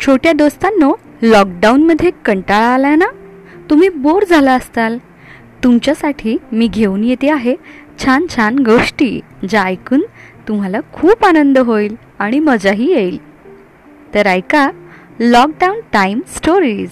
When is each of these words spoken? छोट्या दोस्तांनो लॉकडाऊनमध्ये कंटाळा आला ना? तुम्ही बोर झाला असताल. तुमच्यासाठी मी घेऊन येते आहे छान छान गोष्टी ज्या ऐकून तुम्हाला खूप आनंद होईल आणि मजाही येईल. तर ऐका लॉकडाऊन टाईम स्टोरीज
छोट्या 0.00 0.32
दोस्तांनो 0.32 0.92
लॉकडाऊनमध्ये 1.22 2.10
कंटाळा 2.24 2.66
आला 2.66 2.94
ना? 2.94 3.06
तुम्ही 3.70 3.88
बोर 3.88 4.22
झाला 4.30 4.52
असताल. 4.52 4.98
तुमच्यासाठी 5.64 6.36
मी 6.52 6.68
घेऊन 6.68 7.04
येते 7.04 7.30
आहे 7.30 7.56
छान 8.04 8.26
छान 8.36 8.58
गोष्टी 8.58 9.20
ज्या 9.48 9.62
ऐकून 9.62 10.02
तुम्हाला 10.48 10.80
खूप 10.92 11.24
आनंद 11.24 11.58
होईल 11.58 11.96
आणि 12.18 12.38
मजाही 12.38 12.92
येईल. 12.92 13.18
तर 14.14 14.26
ऐका 14.26 14.70
लॉकडाऊन 15.20 15.80
टाईम 15.92 16.20
स्टोरीज 16.28 16.90